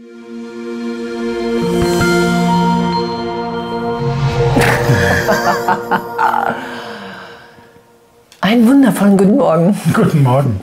Einen 8.40 8.66
wundervollen 8.66 9.18
guten 9.18 9.36
Morgen. 9.36 9.78
Guten 9.92 10.22
Morgen. 10.22 10.60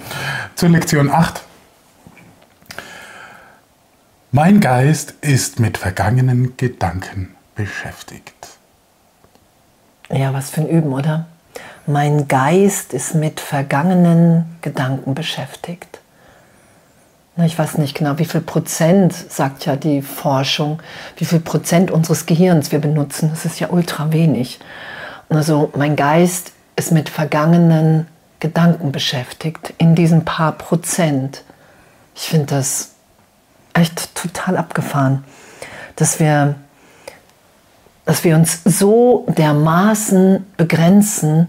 Zur 0.55 0.69
Lektion 0.69 1.11
8. 1.11 1.43
Mein 4.31 4.59
Geist 4.59 5.13
ist 5.21 5.59
mit 5.59 5.77
vergangenen 5.77 6.57
Gedanken 6.57 7.35
beschäftigt. 7.53 8.57
Ja, 10.09 10.33
was 10.33 10.49
für 10.49 10.61
ein 10.61 10.69
Üben, 10.69 10.93
oder? 10.93 11.27
Mein 11.85 12.27
Geist 12.27 12.91
ist 12.91 13.13
mit 13.13 13.39
vergangenen 13.39 14.57
Gedanken 14.61 15.13
beschäftigt. 15.13 15.96
Ich 17.45 17.57
weiß 17.57 17.77
nicht 17.77 17.95
genau, 17.95 18.17
wie 18.17 18.25
viel 18.25 18.41
Prozent, 18.41 19.13
sagt 19.13 19.65
ja 19.65 19.75
die 19.75 20.01
Forschung, 20.01 20.81
wie 21.17 21.25
viel 21.25 21.39
Prozent 21.39 21.91
unseres 21.91 22.25
Gehirns 22.25 22.71
wir 22.71 22.79
benutzen. 22.79 23.29
Das 23.29 23.45
ist 23.45 23.59
ja 23.59 23.69
ultra 23.69 24.11
wenig. 24.11 24.59
Also 25.29 25.71
mein 25.75 25.95
Geist 25.95 26.53
ist 26.75 26.91
mit 26.91 27.09
vergangenen 27.09 28.07
Gedanken 28.39 28.91
beschäftigt, 28.91 29.73
in 29.77 29.93
diesen 29.93 30.25
paar 30.25 30.53
Prozent. 30.53 31.43
Ich 32.15 32.23
finde 32.23 32.47
das 32.47 32.91
echt 33.73 34.15
total 34.15 34.57
abgefahren, 34.57 35.23
dass 35.95 36.19
wir, 36.19 36.55
dass 38.05 38.23
wir 38.23 38.35
uns 38.35 38.61
so 38.63 39.27
dermaßen 39.37 40.43
begrenzen, 40.57 41.47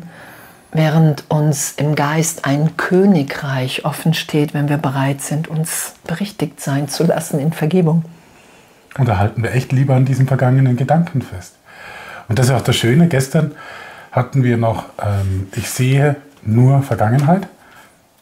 während 0.78 1.24
uns 1.28 1.72
im 1.76 1.96
Geist 1.96 2.44
ein 2.44 2.76
Königreich 2.76 3.84
offen 3.84 4.14
steht, 4.14 4.54
wenn 4.54 4.68
wir 4.68 4.76
bereit 4.76 5.20
sind, 5.20 5.48
uns 5.48 5.94
berichtigt 6.06 6.60
sein 6.60 6.88
zu 6.88 7.04
lassen 7.04 7.40
in 7.40 7.52
Vergebung. 7.52 8.04
Und 8.96 9.08
da 9.08 9.18
halten 9.18 9.42
wir 9.42 9.52
echt 9.52 9.72
lieber 9.72 9.96
an 9.96 10.04
diesen 10.04 10.28
vergangenen 10.28 10.76
Gedanken 10.76 11.20
fest. 11.20 11.56
Und 12.28 12.38
das 12.38 12.46
ist 12.46 12.52
auch 12.52 12.62
das 12.62 12.76
Schöne. 12.76 13.08
Gestern 13.08 13.52
hatten 14.12 14.44
wir 14.44 14.56
noch, 14.56 14.84
ähm, 15.04 15.48
ich 15.56 15.68
sehe 15.68 16.16
nur 16.42 16.82
Vergangenheit. 16.82 17.48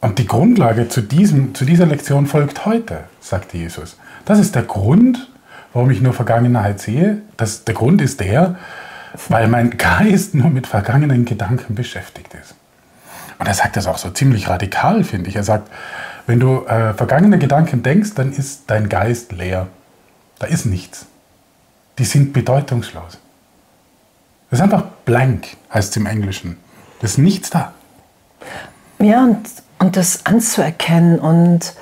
Und 0.01 0.19
die 0.19 0.27
Grundlage 0.27 0.89
zu, 0.89 1.03
diesem, 1.03 1.55
zu 1.55 1.67
dieser 1.67 1.85
Lektion 1.85 2.27
folgt 2.27 2.65
heute, 2.65 3.01
sagte 3.21 3.59
Jesus. 3.59 3.99
Das 4.25 4.39
ist 4.39 4.55
der 4.55 4.63
Grund, 4.63 5.31
warum 5.75 5.91
ich 5.91 6.01
nur 6.01 6.15
Vergangenheit 6.15 6.81
sehe. 6.81 7.19
Das, 7.37 7.65
der 7.65 7.75
Grund 7.75 8.01
ist 8.01 8.21
der, 8.21 8.57
weil 9.29 9.49
mein 9.49 9.77
Geist 9.77 10.35
nur 10.35 10.51
mit 10.51 10.67
vergangenen 10.67 11.25
Gedanken 11.25 11.75
beschäftigt 11.75 12.35
ist. 12.35 12.55
Und 13.39 13.47
er 13.47 13.55
sagt 13.55 13.77
das 13.77 13.87
auch 13.87 13.99
so 13.99 14.11
ziemlich 14.11 14.49
radikal, 14.49 15.05
finde 15.05 15.29
ich. 15.29 15.37
Er 15.37 15.45
sagt, 15.45 15.71
wenn 16.27 16.41
du 16.41 16.65
äh, 16.67 16.95
vergangene 16.95 17.39
Gedanken 17.39 17.83
denkst, 17.83 18.15
dann 18.15 18.33
ist 18.33 18.63
dein 18.69 18.89
Geist 18.89 19.33
leer. 19.33 19.69
Da 20.39 20.47
ist 20.47 20.67
nichts. 20.67 21.07
Die 21.99 22.05
sind 22.05 22.33
bedeutungslos. 22.33 23.19
Das 24.51 24.59
ist 24.59 24.63
einfach 24.63 24.85
blank, 25.05 25.49
heißt 25.73 25.91
es 25.91 25.97
im 25.97 26.07
Englischen. 26.07 26.57
Da 27.01 27.07
ist 27.07 27.19
nichts 27.19 27.51
da. 27.51 27.73
Ja, 28.99 29.25
und, 29.25 29.47
und 29.79 29.97
das 29.97 30.25
anzuerkennen 30.25 31.19
und 31.19 31.75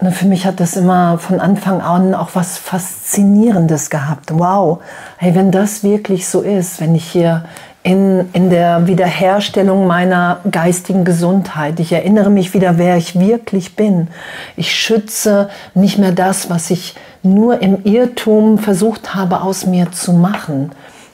und 0.00 0.12
für 0.12 0.26
mich 0.26 0.46
hat 0.46 0.60
das 0.60 0.76
immer 0.76 1.18
von 1.18 1.40
Anfang 1.40 1.80
an 1.80 2.14
auch 2.14 2.30
was 2.34 2.56
Faszinierendes 2.56 3.90
gehabt. 3.90 4.30
Wow, 4.32 4.80
hey, 5.16 5.34
wenn 5.34 5.50
das 5.50 5.82
wirklich 5.82 6.28
so 6.28 6.40
ist, 6.40 6.80
wenn 6.80 6.94
ich 6.94 7.04
hier 7.04 7.44
in, 7.82 8.28
in 8.32 8.50
der 8.50 8.86
Wiederherstellung 8.86 9.86
meiner 9.86 10.40
geistigen 10.50 11.04
Gesundheit, 11.04 11.80
ich 11.80 11.92
erinnere 11.92 12.30
mich 12.30 12.54
wieder, 12.54 12.78
wer 12.78 12.96
ich 12.96 13.18
wirklich 13.18 13.74
bin. 13.74 14.08
Ich 14.56 14.72
schütze 14.72 15.48
nicht 15.74 15.98
mehr 15.98 16.12
das, 16.12 16.48
was 16.48 16.70
ich 16.70 16.94
nur 17.22 17.60
im 17.60 17.84
Irrtum 17.84 18.58
versucht 18.58 19.14
habe, 19.14 19.40
aus 19.40 19.66
mir 19.66 19.90
zu 19.90 20.12
machen. 20.12 20.70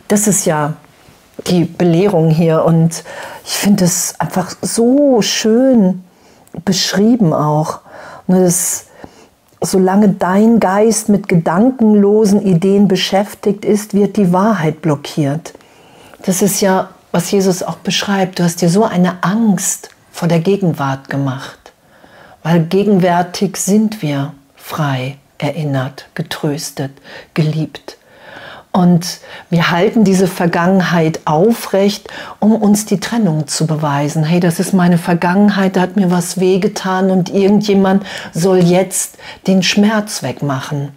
Das 0.09 0.27
ist 0.27 0.45
ja 0.45 0.75
die 1.47 1.65
Belehrung 1.65 2.29
hier 2.29 2.65
und 2.65 3.03
ich 3.45 3.53
finde 3.53 3.85
es 3.85 4.15
einfach 4.19 4.55
so 4.61 5.23
schön 5.23 6.05
beschrieben 6.65 7.33
auch. 7.33 7.81
Und 8.27 8.41
das, 8.41 8.87
solange 9.61 10.11
dein 10.11 10.61
Geist 10.61 11.09
mit 11.09 11.29
gedankenlosen 11.29 12.45
Ideen 12.45 12.89
beschäftigt 12.89 13.65
ist, 13.65 13.95
wird 13.95 14.17
die 14.17 14.33
Wahrheit 14.33 14.83
blockiert. 14.83 15.55
Das 16.23 16.43
ist 16.43 16.61
ja, 16.61 16.91
was 17.12 17.31
Jesus 17.31 17.62
auch 17.62 17.77
beschreibt. 17.77 18.39
Du 18.39 18.45
hast 18.45 18.61
dir 18.61 18.71
so 18.71 18.85
eine 18.85 19.23
Angst 19.23 19.91
vor 20.11 20.29
der 20.29 20.41
Gegenwart 20.41 21.11
gemacht, 21.11 21.73
weil 22.43 22.65
gegenwärtig 22.65 23.57
sind 23.57 24.01
wir 24.01 24.33
frei, 24.56 25.19
erinnert, 25.39 26.06
getröstet, 26.15 26.93
geliebt. 27.35 27.99
Und 28.77 29.21
wir 29.51 29.71
halten 29.71 30.03
diese 30.03 30.27
Vergangenheit 30.27 31.21
aufrecht, 31.27 32.09
um 32.41 32.57
uns 32.57 32.87
die 32.87 32.99
Trennung 32.99 33.47
zu 33.47 33.69
beweisen. 33.69 34.25
Hey, 34.25 34.41
das 34.41 34.59
ist 34.59 34.73
meine 34.75 34.99
Vergangenheit, 34.99 35.77
da 35.77 35.83
hat 35.83 35.95
mir 35.95 36.11
was 36.11 36.41
wehgetan 36.41 37.12
und 37.12 37.31
irgendjemand 37.33 38.05
soll 38.33 38.59
jetzt 38.59 39.17
den 39.47 39.62
Schmerz 39.62 40.25
wegmachen. 40.25 40.89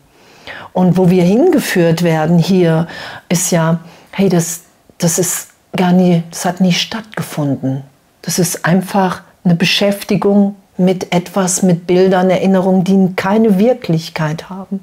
Und 0.73 0.97
wo 0.97 1.11
wir 1.11 1.21
hingeführt 1.21 2.01
werden 2.01 2.39
hier, 2.39 2.87
ist 3.29 3.51
ja, 3.51 3.79
hey, 4.09 4.27
das, 4.27 4.61
das 4.97 5.19
ist 5.19 5.49
gar 5.75 5.91
nie, 5.91 6.23
das 6.31 6.45
hat 6.45 6.61
nie 6.61 6.73
stattgefunden. 6.73 7.83
Das 8.23 8.39
ist 8.39 8.65
einfach 8.65 9.21
eine 9.43 9.53
Beschäftigung 9.53 10.55
mit 10.77 11.13
etwas, 11.13 11.61
mit 11.61 11.85
Bildern, 11.85 12.31
Erinnerungen, 12.31 12.83
die 12.83 13.15
keine 13.15 13.59
Wirklichkeit 13.59 14.49
haben. 14.49 14.79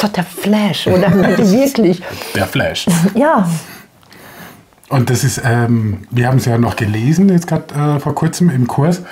Das 0.00 0.08
hat 0.08 0.16
der 0.16 0.24
Flash, 0.24 0.86
oder? 0.86 1.12
Wirklich. 1.38 2.00
Der 2.34 2.46
Flash. 2.46 2.86
Ja. 3.14 3.46
Und 4.88 5.10
das 5.10 5.24
ist, 5.24 5.42
ähm, 5.44 6.06
wir 6.10 6.26
haben 6.26 6.38
es 6.38 6.46
ja 6.46 6.56
noch 6.56 6.74
gelesen, 6.74 7.28
jetzt 7.28 7.46
gerade 7.46 7.74
äh, 7.74 8.00
vor 8.00 8.14
kurzem 8.14 8.48
im 8.48 8.66
Kurs, 8.66 9.02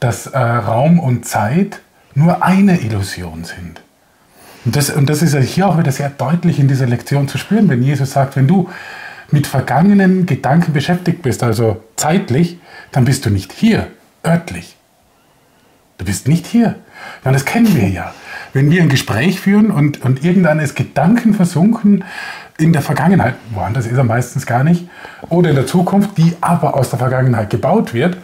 dass 0.00 0.28
äh, 0.28 0.38
Raum 0.38 0.98
und 0.98 1.26
Zeit 1.26 1.80
nur 2.14 2.42
eine 2.42 2.80
Illusion 2.80 3.44
sind. 3.44 3.82
Und 4.64 4.76
das, 4.76 4.88
und 4.88 5.10
das 5.10 5.20
ist 5.20 5.34
ja 5.34 5.40
hier 5.40 5.68
auch 5.68 5.78
wieder 5.78 5.92
sehr 5.92 6.08
deutlich 6.08 6.58
in 6.58 6.68
dieser 6.68 6.86
Lektion 6.86 7.28
zu 7.28 7.36
spüren, 7.36 7.68
wenn 7.68 7.82
Jesus 7.82 8.12
sagt, 8.12 8.34
wenn 8.36 8.48
du 8.48 8.70
mit 9.30 9.46
vergangenen 9.46 10.24
Gedanken 10.24 10.72
beschäftigt 10.72 11.20
bist, 11.20 11.42
also 11.42 11.82
zeitlich, 11.96 12.58
dann 12.92 13.04
bist 13.04 13.26
du 13.26 13.30
nicht 13.30 13.52
hier, 13.52 13.88
örtlich. 14.26 14.74
Du 15.98 16.06
bist 16.06 16.28
nicht 16.28 16.46
hier. 16.46 16.76
Ja, 17.26 17.30
das 17.30 17.44
kennen 17.44 17.76
wir 17.76 17.88
ja 17.88 18.14
wenn 18.52 18.70
wir 18.70 18.82
ein 18.82 18.88
Gespräch 18.88 19.40
führen 19.40 19.70
und, 19.70 20.02
und 20.04 20.24
irgendeiner 20.24 20.62
ist 20.62 20.76
Gedanken 20.76 21.34
versunken 21.34 22.04
in 22.58 22.72
der 22.72 22.82
Vergangenheit, 22.82 23.34
woanders 23.54 23.86
ist 23.86 23.96
er 23.96 24.04
meistens 24.04 24.46
gar 24.46 24.64
nicht, 24.64 24.88
oder 25.28 25.50
in 25.50 25.56
der 25.56 25.66
Zukunft, 25.66 26.18
die 26.18 26.34
aber 26.40 26.74
aus 26.74 26.90
der 26.90 26.98
Vergangenheit 26.98 27.50
gebaut 27.50 27.94
wird, 27.94 28.16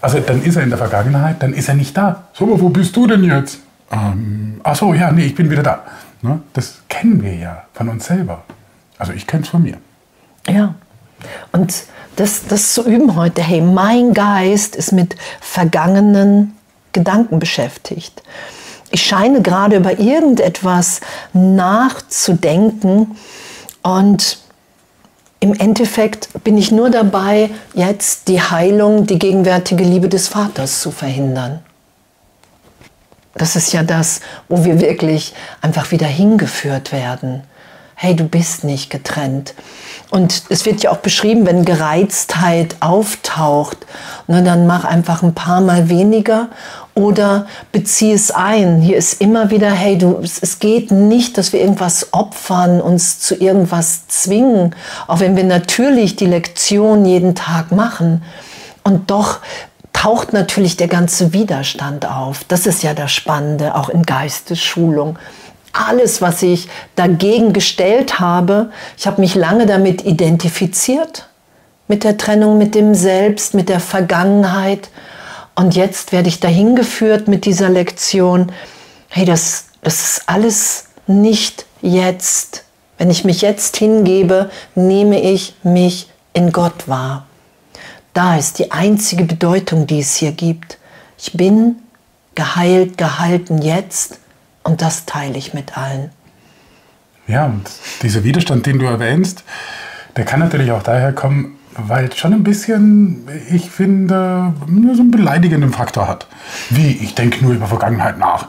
also 0.00 0.20
dann 0.20 0.42
ist 0.42 0.56
er 0.56 0.62
in 0.62 0.70
der 0.70 0.78
Vergangenheit, 0.78 1.42
dann 1.42 1.52
ist 1.52 1.68
er 1.68 1.74
nicht 1.74 1.96
da. 1.96 2.24
So, 2.32 2.60
wo 2.60 2.68
bist 2.68 2.96
du 2.96 3.06
denn 3.06 3.24
jetzt? 3.24 3.60
Ähm, 3.90 4.60
ach 4.62 4.76
so, 4.76 4.94
ja, 4.94 5.10
nee, 5.10 5.26
ich 5.26 5.34
bin 5.34 5.50
wieder 5.50 5.62
da. 5.62 5.84
Ne? 6.22 6.40
Das 6.52 6.82
kennen 6.88 7.22
wir 7.22 7.34
ja 7.34 7.64
von 7.72 7.88
uns 7.88 8.06
selber. 8.06 8.44
Also 8.98 9.12
ich 9.12 9.26
kenne 9.26 9.42
es 9.42 9.48
von 9.48 9.62
mir. 9.62 9.76
Ja. 10.48 10.74
Und 11.52 11.84
das, 12.16 12.46
das 12.46 12.74
zu 12.74 12.86
üben 12.88 13.16
heute, 13.16 13.42
hey, 13.42 13.60
mein 13.60 14.14
Geist 14.14 14.76
ist 14.76 14.92
mit 14.92 15.16
vergangenen 15.40 16.56
Gedanken 16.92 17.38
beschäftigt 17.38 18.22
ich 18.90 19.02
scheine 19.02 19.42
gerade 19.42 19.76
über 19.76 19.98
irgendetwas 19.98 21.00
nachzudenken 21.32 23.16
und 23.82 24.38
im 25.40 25.54
Endeffekt 25.54 26.30
bin 26.42 26.58
ich 26.58 26.72
nur 26.72 26.90
dabei, 26.90 27.50
jetzt 27.74 28.28
die 28.28 28.42
Heilung, 28.42 29.06
die 29.06 29.18
gegenwärtige 29.18 29.84
Liebe 29.84 30.08
des 30.08 30.28
Vaters 30.28 30.80
zu 30.80 30.90
verhindern. 30.90 31.60
Das 33.34 33.54
ist 33.54 33.72
ja 33.72 33.84
das, 33.84 34.20
wo 34.48 34.64
wir 34.64 34.80
wirklich 34.80 35.32
einfach 35.60 35.92
wieder 35.92 36.08
hingeführt 36.08 36.90
werden. 36.90 37.44
Hey, 37.94 38.16
du 38.16 38.24
bist 38.24 38.64
nicht 38.64 38.90
getrennt. 38.90 39.54
Und 40.10 40.44
es 40.48 40.64
wird 40.64 40.82
ja 40.82 40.90
auch 40.90 40.98
beschrieben, 40.98 41.46
wenn 41.46 41.64
Gereiztheit 41.64 42.76
auftaucht, 42.80 43.78
ne, 44.26 44.42
dann 44.42 44.66
mach 44.66 44.84
einfach 44.84 45.22
ein 45.22 45.34
paar 45.34 45.60
Mal 45.60 45.88
weniger 45.88 46.48
oder 46.98 47.46
bezieh 47.72 48.12
es 48.12 48.30
ein. 48.30 48.80
Hier 48.80 48.96
ist 48.96 49.20
immer 49.20 49.50
wieder, 49.50 49.70
hey, 49.70 49.96
du, 49.96 50.18
es 50.20 50.58
geht 50.58 50.90
nicht, 50.90 51.38
dass 51.38 51.52
wir 51.52 51.60
irgendwas 51.60 52.12
opfern, 52.12 52.80
uns 52.80 53.20
zu 53.20 53.36
irgendwas 53.36 54.08
zwingen, 54.08 54.74
auch 55.06 55.20
wenn 55.20 55.36
wir 55.36 55.44
natürlich 55.44 56.16
die 56.16 56.26
Lektion 56.26 57.04
jeden 57.04 57.34
Tag 57.34 57.70
machen. 57.70 58.22
Und 58.82 59.10
doch 59.10 59.38
taucht 59.92 60.32
natürlich 60.32 60.76
der 60.76 60.88
ganze 60.88 61.32
Widerstand 61.32 62.04
auf. 62.06 62.44
Das 62.48 62.66
ist 62.66 62.82
ja 62.82 62.94
das 62.94 63.12
Spannende, 63.12 63.74
auch 63.74 63.88
in 63.88 64.02
Geistesschulung 64.02 65.18
alles, 65.72 66.20
was 66.20 66.42
ich 66.42 66.68
dagegen 66.96 67.52
gestellt 67.52 68.18
habe, 68.18 68.70
ich 68.96 69.06
habe 69.06 69.20
mich 69.20 69.36
lange 69.36 69.66
damit 69.66 70.04
identifiziert, 70.04 71.28
mit 71.86 72.04
der 72.04 72.16
Trennung 72.16 72.58
mit 72.58 72.74
dem 72.74 72.94
Selbst, 72.94 73.54
mit 73.54 73.68
der 73.68 73.80
Vergangenheit. 73.80 74.90
Und 75.58 75.74
jetzt 75.74 76.12
werde 76.12 76.28
ich 76.28 76.38
dahin 76.38 76.76
geführt 76.76 77.26
mit 77.26 77.44
dieser 77.44 77.68
Lektion, 77.68 78.52
hey, 79.08 79.24
das 79.24 79.68
das 79.82 80.00
ist 80.02 80.22
alles 80.26 80.86
nicht 81.06 81.66
jetzt. 81.80 82.64
Wenn 82.96 83.10
ich 83.10 83.24
mich 83.24 83.40
jetzt 83.42 83.76
hingebe, 83.76 84.50
nehme 84.74 85.20
ich 85.20 85.54
mich 85.62 86.10
in 86.32 86.52
Gott 86.52 86.88
wahr. 86.88 87.26
Da 88.12 88.36
ist 88.36 88.58
die 88.58 88.72
einzige 88.72 89.24
Bedeutung, 89.24 89.86
die 89.86 90.00
es 90.00 90.16
hier 90.16 90.32
gibt. 90.32 90.78
Ich 91.16 91.32
bin 91.32 91.76
geheilt, 92.34 92.98
gehalten 92.98 93.62
jetzt 93.62 94.18
und 94.64 94.82
das 94.82 95.06
teile 95.06 95.38
ich 95.38 95.54
mit 95.54 95.78
allen. 95.78 96.10
Ja, 97.26 97.46
und 97.46 97.68
dieser 98.02 98.24
Widerstand, 98.24 98.66
den 98.66 98.78
du 98.78 98.86
erwähnst, 98.86 99.44
der 100.16 100.24
kann 100.24 100.40
natürlich 100.40 100.72
auch 100.72 100.82
daher 100.82 101.12
kommen, 101.12 101.57
weil 101.86 102.06
es 102.06 102.16
schon 102.16 102.32
ein 102.32 102.42
bisschen, 102.42 103.28
ich 103.50 103.70
finde, 103.70 104.52
so 104.66 105.02
einen 105.02 105.10
beleidigenden 105.10 105.72
Faktor 105.72 106.08
hat. 106.08 106.26
Wie, 106.70 106.90
ich 106.90 107.14
denke 107.14 107.44
nur 107.44 107.54
über 107.54 107.66
Vergangenheit 107.66 108.18
nach. 108.18 108.48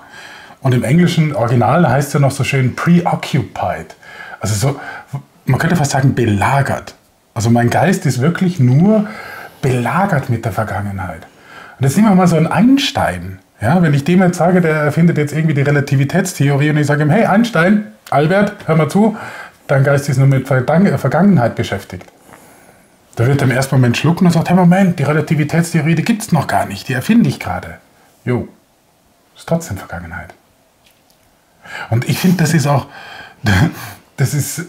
Und 0.62 0.74
im 0.74 0.84
englischen 0.84 1.36
Original 1.36 1.88
heißt 1.88 2.10
es 2.10 2.14
ja 2.16 2.20
noch 2.20 2.32
so 2.32 2.44
schön 2.44 2.76
preoccupied. 2.76 3.96
Also 4.40 4.56
so, 4.56 4.80
man 5.46 5.60
könnte 5.60 5.76
fast 5.76 5.92
sagen, 5.92 6.16
belagert. 6.16 6.96
Also 7.34 7.50
mein 7.50 7.70
Geist 7.70 8.06
ist 8.06 8.20
wirklich 8.20 8.60
nur 8.60 9.08
belagert 9.62 10.30
mit 10.30 10.46
der 10.46 10.52
Vergangenheit. 10.52 11.22
Und 11.78 11.86
jetzt 11.86 11.96
nehmen 11.96 12.10
wir 12.10 12.16
mal 12.16 12.28
so 12.28 12.36
einen 12.36 12.48
Einstein. 12.48 13.40
Ja, 13.62 13.82
wenn 13.82 13.94
ich 13.94 14.04
dem 14.06 14.22
jetzt 14.22 14.38
sage, 14.38 14.62
der 14.62 14.76
erfindet 14.76 15.18
jetzt 15.18 15.34
irgendwie 15.34 15.54
die 15.54 15.62
Relativitätstheorie 15.62 16.70
und 16.70 16.78
ich 16.78 16.88
sage 16.88 17.04
ihm, 17.04 17.10
hey 17.10 17.26
Einstein, 17.26 17.88
Albert, 18.10 18.56
hör 18.66 18.76
mal 18.76 18.90
zu, 18.90 19.18
dein 19.68 19.84
Geist 19.84 20.08
ist 20.10 20.18
nur 20.18 20.28
mit 20.28 20.48
Vergangenheit 20.48 21.56
beschäftigt. 21.56 22.06
Da 23.20 23.28
wird 23.28 23.42
im 23.42 23.52
ersten 23.52 23.76
Moment 23.76 23.98
schlucken 23.98 24.28
und 24.28 24.32
sagt, 24.32 24.48
hey 24.48 24.56
Moment, 24.56 24.98
die 24.98 25.04
Relativitätstheorie, 25.04 25.94
die 25.94 26.06
gibt 26.06 26.22
es 26.22 26.32
noch 26.32 26.48
gar 26.48 26.66
nicht, 26.66 26.88
die 26.88 26.94
erfinde 26.94 27.28
ich 27.28 27.38
gerade. 27.38 27.80
Jo, 28.24 28.48
ist 29.36 29.46
trotzdem 29.46 29.76
Vergangenheit. 29.76 30.34
Und 31.90 32.08
ich 32.08 32.18
finde, 32.18 32.38
das 32.38 32.54
ist 32.54 32.66
auch, 32.66 32.88
das 34.16 34.34
ist, 34.34 34.68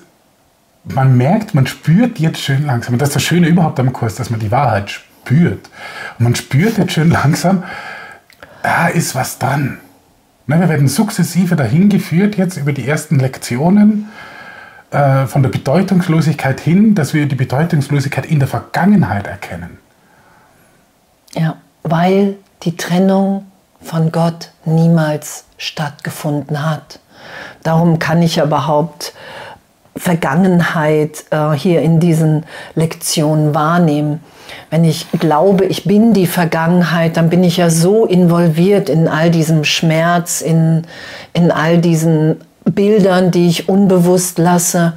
man 0.82 1.17
merkt, 1.17 1.55
man 1.55 1.69
spürt 1.69 2.19
jetzt 2.19 2.41
schön 2.41 2.67
langsam, 2.67 2.94
und 2.94 2.99
das 3.00 3.11
ist 3.11 3.14
das 3.14 3.23
Schöne 3.23 3.47
überhaupt 3.47 3.79
am 3.79 3.93
Kurs, 3.93 4.17
dass 4.17 4.31
man 4.31 4.41
die 4.41 4.50
Wahrheit 4.50 4.91
spürt. 4.91 5.70
Und 6.19 6.25
man 6.25 6.35
spürt 6.35 6.76
jetzt 6.76 6.94
schön 6.94 7.11
langsam, 7.11 7.62
da 8.64 8.88
ist 8.88 9.14
was 9.14 9.38
dran. 9.38 9.79
Ne, 10.49 10.58
wir 10.58 10.69
werden 10.69 10.88
sukzessive 10.88 11.55
dahin 11.55 11.88
geführt, 11.88 12.37
jetzt 12.37 12.56
über 12.56 12.73
die 12.73 12.88
ersten 12.88 13.20
Lektionen, 13.20 14.08
äh, 14.90 15.26
von 15.26 15.42
der 15.42 15.50
Bedeutungslosigkeit 15.50 16.60
hin, 16.60 16.94
dass 16.94 17.14
wir 17.14 17.26
die 17.26 17.37
Bedeutungslosigkeit 17.37 18.26
in 18.26 18.38
der 18.38 18.48
Vergangenheit 18.48 19.26
erkennen. 19.26 19.78
Ja, 21.32 21.56
weil 21.82 22.37
die 22.62 22.76
Trennung 22.76 23.46
von 23.81 24.12
Gott 24.12 24.50
niemals 24.64 25.44
stattgefunden 25.58 26.69
hat. 26.69 26.98
Darum 27.62 27.98
kann 27.98 28.22
ich 28.22 28.37
ja 28.37 28.44
überhaupt 28.44 29.14
Vergangenheit 29.96 31.25
äh, 31.31 31.52
hier 31.52 31.82
in 31.82 32.00
diesen 32.00 32.44
Lektionen 32.75 33.54
wahrnehmen. 33.54 34.20
Wenn 34.70 34.84
ich 34.84 35.06
glaube, 35.12 35.66
ich 35.66 35.84
bin 35.84 36.12
die 36.14 36.26
Vergangenheit, 36.26 37.16
dann 37.16 37.28
bin 37.31 37.44
ich 37.44 37.58
ja 37.58 37.70
so 37.70 38.06
involviert 38.06 38.88
in 38.88 39.08
all 39.08 39.31
diesem 39.31 39.64
Schmerz, 39.64 40.40
in, 40.40 40.87
in 41.32 41.50
all 41.50 41.78
diesen 41.78 42.40
Bildern, 42.64 43.30
die 43.30 43.48
ich 43.48 43.68
unbewusst 43.68 44.38
lasse. 44.38 44.94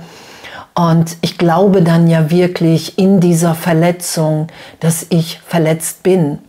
Und 0.75 1.18
ich 1.21 1.38
glaube 1.38 1.83
dann 1.83 2.07
ja 2.07 2.31
wirklich 2.31 2.98
in 2.98 3.19
dieser 3.19 3.56
Verletzung, 3.56 4.48
dass 4.80 5.06
ich 5.10 5.39
verletzt 5.45 6.04
bin. 6.04 6.39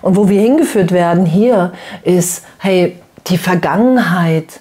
Und 0.00 0.16
wo 0.16 0.28
wir 0.28 0.40
hingeführt 0.40 0.92
werden 0.92 1.26
hier 1.26 1.72
ist, 2.04 2.44
hey, 2.58 2.96
die 3.26 3.38
Vergangenheit, 3.38 4.60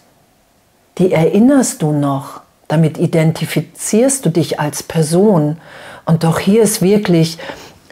die 0.97 1.11
erinnerst 1.11 1.81
du 1.81 1.91
noch. 1.91 2.41
Damit 2.67 2.97
identifizierst 2.97 4.25
du 4.25 4.29
dich 4.29 4.59
als 4.59 4.83
Person. 4.83 5.57
Und 6.05 6.23
doch 6.23 6.39
hier 6.39 6.63
ist 6.63 6.81
wirklich, 6.81 7.37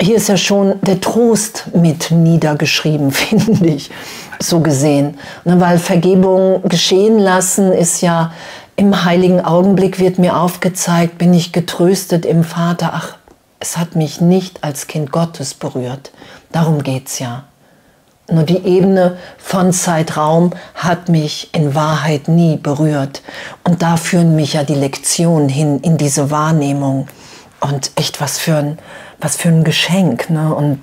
hier 0.02 0.16
ist 0.16 0.30
ja 0.30 0.38
schon 0.38 0.76
der 0.82 1.02
Trost 1.02 1.66
mit 1.74 2.12
niedergeschrieben, 2.12 3.12
finde 3.12 3.68
ich, 3.68 3.92
so 4.40 4.62
gesehen. 4.62 5.18
Ne, 5.46 5.60
weil 5.60 5.78
Vergebung 5.78 6.64
geschehen 6.64 7.20
lassen 7.20 7.72
ist 7.72 8.02
ja 8.02 8.32
im 8.76 9.04
heiligen 9.04 9.44
Augenblick 9.44 10.00
wird 10.00 10.20
mir 10.20 10.38
aufgezeigt, 10.38 11.18
bin 11.18 11.34
ich 11.34 11.52
getröstet 11.52 12.26
im 12.26 12.46
Vater. 12.46 12.92
Ach, 12.94 13.18
es 13.60 13.78
hat 13.78 13.98
mich 13.98 14.22
nicht 14.22 14.64
als 14.64 14.88
Kind 14.88 15.12
Gottes 15.12 15.54
berührt. 15.54 16.12
Darum 16.54 16.82
geht's 16.82 17.20
ja. 17.20 17.44
Nur 18.32 18.44
die 18.44 18.64
Ebene 18.64 19.18
von 19.38 19.74
Zeitraum 19.74 20.52
hat 20.76 21.10
mich 21.10 21.50
in 21.54 21.76
Wahrheit 21.76 22.30
nie 22.30 22.56
berührt. 22.56 23.22
Und 23.66 23.82
da 23.82 23.98
führen 23.98 24.36
mich 24.36 24.54
ja 24.54 24.64
die 24.64 24.76
Lektionen 24.76 25.50
hin 25.50 25.80
in 25.80 25.98
diese 25.98 26.32
Wahrnehmung. 26.32 27.08
Und 27.60 27.92
echt 27.96 28.22
was 28.22 28.38
für 28.38 28.56
ein, 28.56 28.80
was 29.20 29.36
für 29.36 29.50
ein 29.50 29.64
Geschenk. 29.64 30.30
Ne? 30.30 30.54
Und 30.54 30.80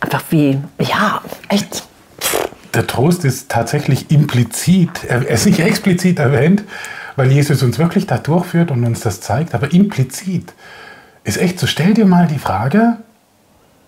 einfach 0.00 0.22
wie, 0.30 0.58
ja, 0.78 1.20
echt. 1.48 1.84
Der 2.74 2.86
Trost 2.86 3.24
ist 3.24 3.48
tatsächlich 3.48 4.10
implizit, 4.10 5.04
er 5.04 5.26
ist 5.26 5.46
nicht 5.46 5.60
explizit 5.60 6.18
erwähnt, 6.18 6.62
weil 7.16 7.32
Jesus 7.32 7.62
uns 7.62 7.78
wirklich 7.78 8.06
da 8.06 8.18
durchführt 8.18 8.70
und 8.70 8.84
uns 8.84 9.00
das 9.00 9.20
zeigt, 9.20 9.54
aber 9.54 9.72
implizit 9.72 10.52
ist 11.24 11.36
echt 11.36 11.58
so, 11.58 11.66
stell 11.66 11.94
dir 11.94 12.06
mal 12.06 12.26
die 12.28 12.38
Frage, 12.38 12.98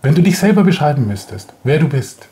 wenn 0.03 0.15
du 0.15 0.23
dich 0.23 0.39
selber 0.39 0.65
beschreiben 0.65 1.07
müsstest, 1.07 1.53
wer 1.63 1.79
du 1.79 1.89
bist, 1.89 2.27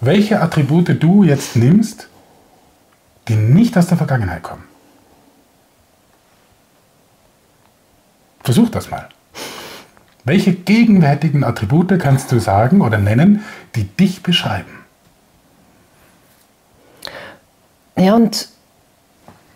welche 0.00 0.40
Attribute 0.40 1.00
du 1.00 1.22
jetzt 1.22 1.54
nimmst, 1.54 2.08
die 3.28 3.36
nicht 3.36 3.78
aus 3.78 3.86
der 3.86 3.96
Vergangenheit 3.96 4.42
kommen. 4.42 4.64
Versuch 8.42 8.68
das 8.70 8.90
mal. 8.90 9.08
Welche 10.24 10.52
gegenwärtigen 10.52 11.44
Attribute 11.44 11.98
kannst 11.98 12.30
du 12.30 12.38
sagen 12.38 12.80
oder 12.80 12.98
nennen, 12.98 13.44
die 13.74 13.84
dich 13.84 14.22
beschreiben? 14.22 14.70
Ja, 17.96 18.14
und, 18.14 18.48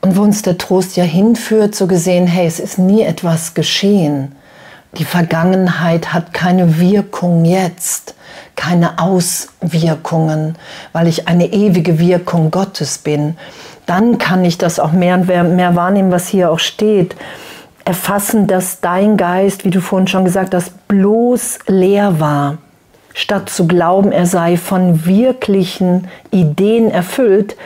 und 0.00 0.16
wo 0.16 0.22
uns 0.22 0.42
der 0.42 0.58
Trost 0.58 0.96
ja 0.96 1.04
hinführt, 1.04 1.74
so 1.74 1.86
gesehen, 1.86 2.26
hey, 2.26 2.46
es 2.46 2.60
ist 2.60 2.78
nie 2.78 3.02
etwas 3.02 3.54
geschehen. 3.54 4.32
Die 4.98 5.04
Vergangenheit 5.04 6.12
hat 6.12 6.32
keine 6.32 6.78
Wirkung 6.80 7.44
jetzt 7.44 8.16
keine 8.56 8.98
Auswirkungen, 8.98 10.56
weil 10.92 11.06
ich 11.06 11.28
eine 11.28 11.52
ewige 11.52 11.98
Wirkung 11.98 12.50
Gottes 12.50 12.98
bin. 12.98 13.36
Dann 13.84 14.18
kann 14.18 14.44
ich 14.44 14.58
das 14.58 14.80
auch 14.80 14.92
mehr 14.92 15.14
und 15.14 15.28
mehr 15.28 15.76
wahrnehmen, 15.76 16.10
was 16.10 16.26
hier 16.26 16.50
auch 16.50 16.58
steht. 16.58 17.14
Erfassen, 17.86 18.48
dass 18.48 18.80
dein 18.80 19.16
Geist, 19.16 19.64
wie 19.64 19.70
du 19.70 19.80
vorhin 19.80 20.08
schon 20.08 20.24
gesagt 20.24 20.54
hast, 20.54 20.88
bloß 20.88 21.60
leer 21.68 22.18
war. 22.18 22.58
Statt 23.14 23.48
zu 23.48 23.68
glauben, 23.68 24.10
er 24.10 24.26
sei 24.26 24.56
von 24.56 25.06
wirklichen 25.06 26.08
Ideen 26.32 26.90
erfüllt, 26.90 27.56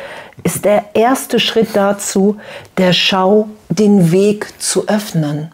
ist 0.45 0.67
der 0.67 0.85
erste 0.93 1.41
Schritt 1.41 1.71
dazu, 1.75 2.37
der 2.77 2.93
Schau 2.93 3.49
den 3.71 4.13
Weg 4.13 4.61
zu 4.61 4.89
öffnen. 4.89 5.53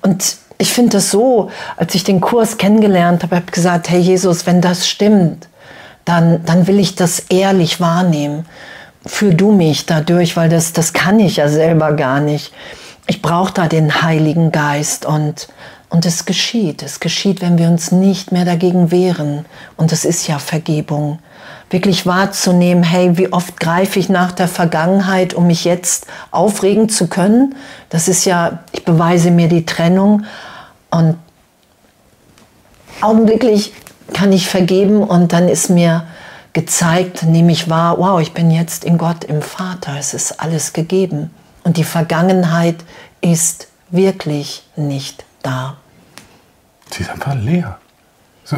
Und 0.00 0.36
ich 0.58 0.72
finde 0.72 0.90
das 0.90 1.10
so, 1.10 1.50
als 1.76 1.92
ich 1.96 2.04
den 2.04 2.20
Kurs 2.20 2.56
kennengelernt 2.56 3.24
habe, 3.24 3.34
habe 3.34 3.46
ich 3.46 3.52
gesagt, 3.52 3.90
hey 3.90 3.98
Jesus, 3.98 4.46
wenn 4.46 4.60
das 4.60 4.88
stimmt, 4.88 5.48
dann, 6.04 6.44
dann 6.44 6.68
will 6.68 6.78
ich 6.78 6.94
das 6.94 7.18
ehrlich 7.30 7.80
wahrnehmen. 7.80 8.46
Führ 9.04 9.34
du 9.34 9.50
mich 9.50 9.86
dadurch, 9.86 10.36
weil 10.36 10.48
das, 10.48 10.72
das 10.72 10.92
kann 10.92 11.18
ich 11.18 11.36
ja 11.36 11.48
selber 11.48 11.94
gar 11.94 12.20
nicht. 12.20 12.52
Ich 13.10 13.22
brauche 13.22 13.54
da 13.54 13.68
den 13.68 14.02
Heiligen 14.02 14.52
Geist 14.52 15.06
und, 15.06 15.48
und 15.88 16.04
es 16.04 16.26
geschieht. 16.26 16.82
Es 16.82 17.00
geschieht, 17.00 17.40
wenn 17.40 17.56
wir 17.56 17.68
uns 17.68 17.90
nicht 17.90 18.32
mehr 18.32 18.44
dagegen 18.44 18.90
wehren. 18.90 19.46
Und 19.78 19.92
es 19.92 20.04
ist 20.04 20.28
ja 20.28 20.38
Vergebung 20.38 21.18
wirklich 21.70 22.04
wahrzunehmen, 22.04 22.82
hey, 22.82 23.16
wie 23.16 23.32
oft 23.32 23.58
greife 23.58 23.98
ich 23.98 24.10
nach 24.10 24.32
der 24.32 24.46
Vergangenheit, 24.46 25.32
um 25.32 25.46
mich 25.46 25.64
jetzt 25.64 26.06
aufregen 26.30 26.90
zu 26.90 27.08
können. 27.08 27.54
Das 27.88 28.08
ist 28.08 28.26
ja, 28.26 28.60
ich 28.72 28.84
beweise 28.84 29.30
mir 29.30 29.48
die 29.48 29.64
Trennung 29.64 30.24
und 30.90 31.16
augenblicklich 33.00 33.72
kann 34.12 34.32
ich 34.32 34.48
vergeben 34.48 35.02
und 35.02 35.32
dann 35.32 35.48
ist 35.48 35.70
mir 35.70 36.04
gezeigt, 36.52 37.22
nehme 37.22 37.52
ich 37.52 37.70
wahr, 37.70 37.98
wow, 37.98 38.20
ich 38.20 38.32
bin 38.32 38.50
jetzt 38.50 38.84
in 38.84 38.98
Gott, 38.98 39.24
im 39.24 39.42
Vater, 39.42 39.96
es 39.98 40.12
ist 40.12 40.40
alles 40.40 40.72
gegeben. 40.72 41.30
Und 41.68 41.76
die 41.76 41.84
Vergangenheit 41.84 42.76
ist 43.20 43.68
wirklich 43.90 44.66
nicht 44.74 45.26
da. 45.42 45.76
Sie 46.90 47.02
ist 47.02 47.10
einfach 47.10 47.34
leer. 47.34 47.78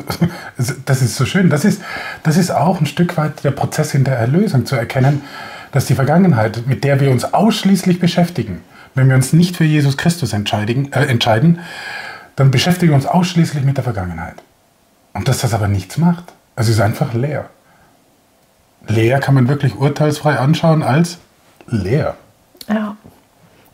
Das 0.86 1.02
ist 1.02 1.16
so 1.16 1.26
schön. 1.26 1.50
Das 1.50 1.64
ist, 1.64 1.82
das 2.22 2.36
ist 2.36 2.52
auch 2.52 2.80
ein 2.80 2.86
Stück 2.86 3.16
weit 3.16 3.42
der 3.42 3.50
Prozess 3.50 3.94
in 3.94 4.04
der 4.04 4.16
Erlösung 4.16 4.64
zu 4.64 4.76
erkennen, 4.76 5.22
dass 5.72 5.86
die 5.86 5.96
Vergangenheit, 5.96 6.68
mit 6.68 6.84
der 6.84 7.00
wir 7.00 7.10
uns 7.10 7.34
ausschließlich 7.34 7.98
beschäftigen, 7.98 8.62
wenn 8.94 9.08
wir 9.08 9.16
uns 9.16 9.32
nicht 9.32 9.56
für 9.56 9.64
Jesus 9.64 9.96
Christus 9.96 10.32
entscheiden, 10.32 10.92
äh, 10.92 11.06
entscheiden 11.06 11.58
dann 12.36 12.52
beschäftigen 12.52 12.92
wir 12.92 12.96
uns 12.96 13.06
ausschließlich 13.06 13.64
mit 13.64 13.76
der 13.76 13.82
Vergangenheit. 13.82 14.36
Und 15.14 15.26
dass 15.26 15.40
das 15.40 15.52
aber 15.52 15.66
nichts 15.66 15.98
macht. 15.98 16.32
Also 16.54 16.70
es 16.70 16.76
ist 16.76 16.82
einfach 16.82 17.12
leer. 17.12 17.50
leer 18.86 19.18
kann 19.18 19.34
man 19.34 19.48
wirklich 19.48 19.74
urteilsfrei 19.74 20.38
anschauen 20.38 20.84
als 20.84 21.18
leer. 21.66 22.14
Ja. 22.68 22.96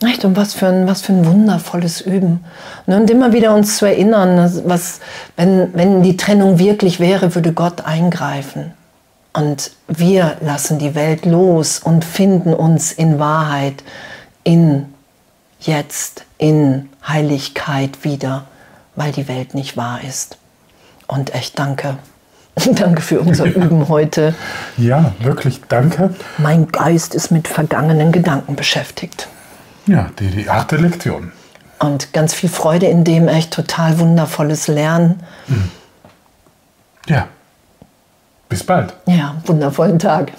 Echt, 0.03 0.25
und 0.27 0.37
was 0.37 0.53
für 0.53 0.67
ein, 0.67 0.87
was 0.87 1.01
für 1.01 1.13
ein 1.13 1.25
wundervolles 1.25 2.03
Üben. 2.03 2.45
Ne, 2.87 2.97
und 2.97 3.11
immer 3.11 3.33
wieder 3.33 3.55
uns 3.55 3.79
zu 3.79 3.87
erinnern, 3.87 4.51
was, 4.67 5.01
wenn, 5.37 5.73
wenn 5.75 6.03
die 6.03 6.19
Trennung 6.19 6.59
wirklich 6.59 7.01
wäre, 7.01 7.35
würde 7.35 7.53
Gott 7.53 7.87
eingreifen. 7.87 8.75
Und 9.33 9.71
wir 9.89 10.37
lassen 10.41 10.79
die 10.79 10.95
Welt 10.95 11.25
los 11.25 11.79
und 11.79 12.05
finden 12.05 12.53
uns 12.53 12.93
in 12.93 13.19
Wahrheit, 13.19 13.83
in 14.45 14.87
jetzt, 15.61 16.25
in 16.39 16.91
Heiligkeit 17.07 18.05
wieder, 18.05 18.45
weil 18.97 19.13
die 19.13 19.29
Welt 19.29 19.55
nicht 19.55 19.77
wahr 19.77 20.01
ist. 20.07 20.37
Und 21.07 21.35
echt 21.35 21.59
danke. 21.59 21.99
Danke 22.73 23.03
für 23.03 23.21
unser 23.21 23.45
Üben 23.45 23.89
heute. 23.89 24.35
Ja, 24.79 25.13
wirklich 25.21 25.61
danke. 25.69 26.15
Mein 26.39 26.69
Geist 26.69 27.15
ist 27.15 27.31
mit 27.31 27.49
vergangenen 27.49 28.13
Gedanken 28.13 28.57
beschäftigt. 28.57 29.29
Ja, 29.87 30.11
die, 30.19 30.31
die 30.31 30.51
achte 30.51 30.77
Lektion. 30.77 31.33
Und 31.79 32.13
ganz 32.13 32.35
viel 32.35 32.49
Freude 32.49 32.87
in 32.87 33.05
dem 33.05 33.29
echt 33.29 33.53
total 33.53 33.99
wundervolles 33.99 34.67
Lernen. 34.67 35.23
Ja. 37.07 37.29
Bis 38.49 38.65
bald. 38.65 38.95
Ja, 39.07 39.37
wundervollen 39.45 39.99
Tag. 39.99 40.33